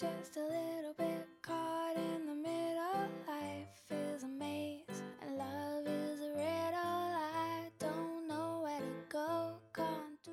[0.00, 3.08] just a little bit caught in the middle.
[3.26, 7.12] Life is a maze and love is a riddle.
[7.14, 9.58] I don't know where to go.
[9.74, 10.32] Can't do.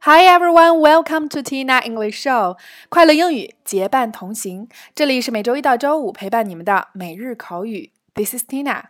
[0.00, 2.56] Hi everyone, welcome to Tina English Show，
[2.88, 4.68] 快乐英语结伴同行。
[4.94, 7.92] 这里是每周一到周五陪伴你们的每日口语。
[8.14, 8.84] This is Tina。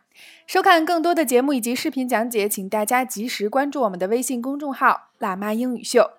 [0.45, 6.11] 收看更多的节目以及视频讲解，请大家及时关注我们的微信公众号“辣妈英语秀”。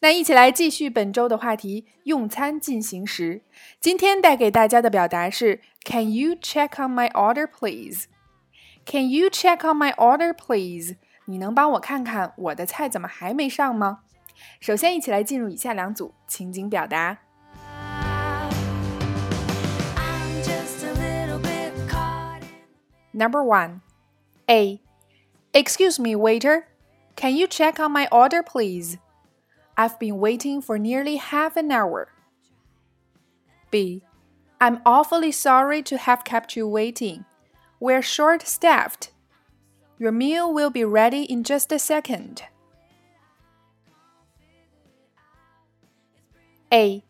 [0.00, 3.42] 那一起来继续本周的话题：用餐进行时。
[3.80, 8.04] 今天带给大家的表达是：Can you check on my order, please?
[8.86, 10.96] Can you check on my order, please?
[11.26, 14.00] 你能帮我看看我的菜怎么还没上吗？
[14.60, 17.23] 首先，一起来进入以下两组情景表达。
[23.14, 23.80] Number one,
[24.50, 24.80] A.
[25.54, 26.66] Excuse me, waiter.
[27.14, 28.98] Can you check on my order, please?
[29.76, 32.08] I've been waiting for nearly half an hour.
[33.70, 34.02] B.
[34.60, 37.24] I'm awfully sorry to have kept you waiting.
[37.78, 39.12] We're short staffed.
[39.96, 42.42] Your meal will be ready in just a second.
[46.72, 47.04] A.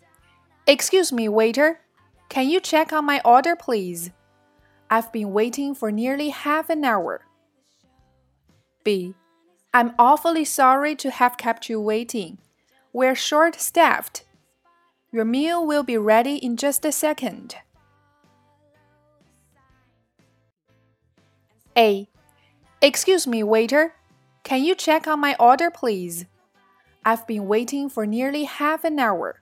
[0.66, 1.80] Excuse me, waiter.
[2.28, 4.10] Can you check on my order, please?
[4.90, 7.22] I've been waiting for nearly half an hour.
[8.84, 9.14] B.
[9.72, 12.38] I'm awfully sorry to have kept you waiting.
[12.92, 14.24] We're short staffed.
[15.10, 17.56] Your meal will be ready in just a second.
[21.76, 22.08] A.
[22.80, 23.94] Excuse me, waiter.
[24.44, 26.26] Can you check on my order, please?
[27.04, 29.40] I've been waiting for nearly half an hour.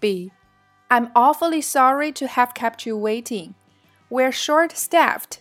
[0.00, 0.32] B.
[0.90, 3.54] I'm awfully sorry to have kept you waiting.
[4.09, 5.39] We're short staffed.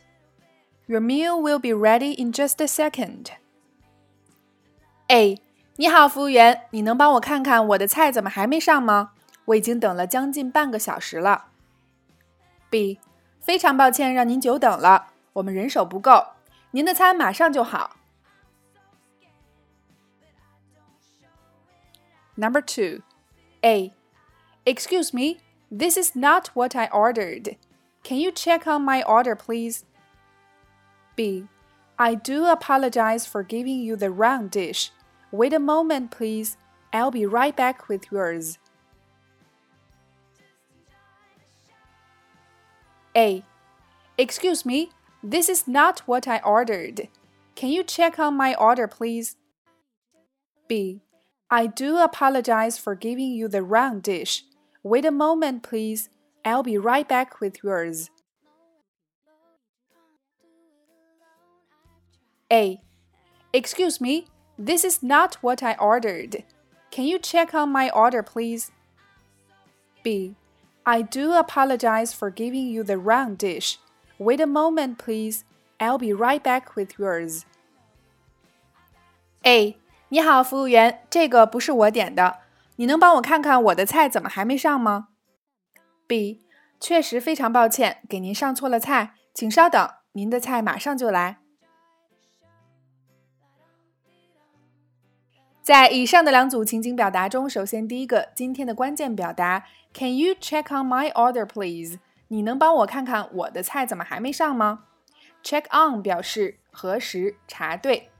[0.86, 3.27] Your meal will be ready in just a second.
[5.09, 5.41] A.
[5.77, 9.12] 你好，服务员，你能帮我看看我的菜怎么还没上吗？
[9.47, 11.47] 我已经等了将近半个小时了。
[12.69, 13.00] B.
[13.41, 16.34] 非常抱歉让您久等了，我们人手不够，
[16.73, 17.96] 您的餐马上就好。
[22.36, 23.02] Number two,
[23.63, 23.92] A.
[24.64, 27.57] Excuse me, this is not what I ordered.
[28.05, 29.83] Can you check on my order, please?
[31.16, 31.48] B.
[31.98, 34.92] I do apologize for giving you the wrong dish.
[35.32, 36.55] Wait a moment, please.
[36.93, 38.60] I'll be right back with yours.
[43.17, 43.43] A.
[44.20, 44.92] Excuse me,
[45.23, 47.08] this is not what I ordered.
[47.55, 49.36] Can you check on my order, please?
[50.67, 51.02] B.
[51.49, 54.43] I do apologize for giving you the wrong dish.
[54.83, 56.10] Wait a moment, please.
[56.45, 58.11] I'll be right back with yours.
[62.52, 62.80] A.
[63.52, 64.27] Excuse me,
[64.58, 66.45] this is not what I ordered.
[66.91, 68.73] Can you check on my order, please?
[70.02, 70.35] B.
[70.85, 73.79] I do apologize for giving you the wrong dish.
[74.18, 75.45] Wait a moment, please.
[75.79, 77.45] I'll be right back with yours.
[79.45, 79.77] A.
[80.08, 82.41] 你好，服务员，这个不是我点的，
[82.77, 85.08] 你能帮我看看我的菜怎么还没上吗
[86.08, 86.42] ？B.
[86.80, 91.38] 确实非常抱歉，给您上错了菜，请稍等，您的菜马上就来。
[95.61, 101.98] 在以上的两组情景表达中，首先第一个，今天的关键表达，Can you check on my order, please？
[102.27, 104.83] 你能帮我看看我的菜怎么还没上吗
[105.43, 108.11] ？Check on 表示核实、查对。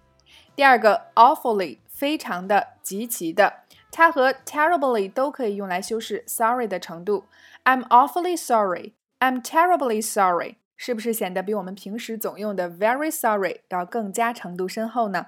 [0.56, 3.62] 第二个，awfully 非常的、极其的，
[3.96, 7.28] 它和 terribly 都可以用来修饰 sorry 的程度。
[7.64, 8.92] I'm awfully sorry.
[9.20, 10.58] I'm terribly sorry.
[10.76, 15.28] 是不是显得比我们平时总用的 very sorry 要更加程度深厚呢？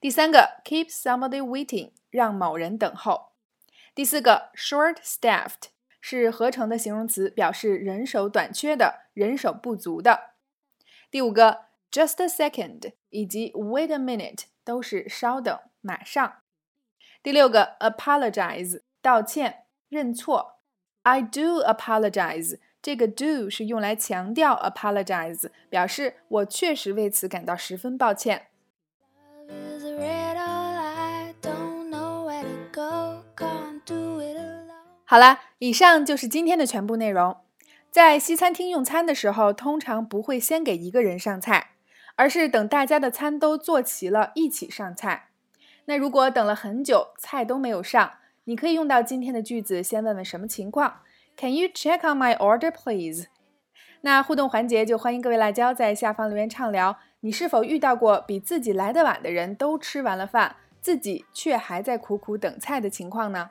[0.00, 3.32] 第三个，keep somebody waiting，让某人等候。
[3.94, 5.68] 第四个，short-staffed
[6.00, 10.30] 是合成的形容词，表示人手短缺的、人手不足的。
[11.10, 16.36] 第五个，just a second 以及 wait a minute 都是稍等、马上。
[17.24, 20.58] 第六个，apologize 道歉、认错。
[21.04, 28.48] I do apologize，这个 do 是用来强调 apologize，表示我确实为此感到十分抱歉。
[29.48, 30.36] Love is a riddle.
[30.36, 33.24] I don't know where to go.
[33.34, 34.84] Can't do it alone.
[35.06, 37.38] 好啦，以上就是今天的全部内容。
[37.90, 41.70] 在西餐厅用餐的时候，通常不会先给一个人上菜，
[42.16, 45.30] 而是等大家的餐都做齐了，一起上菜。
[45.86, 48.12] 那如果等了很久，菜都没有上，
[48.44, 51.00] 你可以用到今天的句子，先问问什么情况
[51.36, 53.26] ？Can you check on my order, please？
[54.02, 63.50] 那互动环节就欢迎各位辣椒在下方留言畅聊，你是否遇到过比自己来得晚的人都吃完了饭，自己却还在苦苦等菜的情况呢？